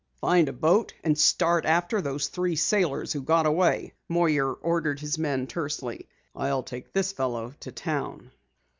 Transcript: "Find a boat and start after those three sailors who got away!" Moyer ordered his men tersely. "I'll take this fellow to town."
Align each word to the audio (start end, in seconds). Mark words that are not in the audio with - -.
"Find 0.19 0.49
a 0.49 0.51
boat 0.51 0.95
and 1.03 1.15
start 1.15 1.63
after 1.63 2.01
those 2.01 2.25
three 2.25 2.55
sailors 2.55 3.13
who 3.13 3.21
got 3.21 3.45
away!" 3.45 3.93
Moyer 4.09 4.51
ordered 4.51 4.99
his 4.99 5.19
men 5.19 5.45
tersely. 5.45 6.07
"I'll 6.35 6.63
take 6.63 6.91
this 6.91 7.11
fellow 7.11 7.53
to 7.59 7.71
town." 7.71 8.31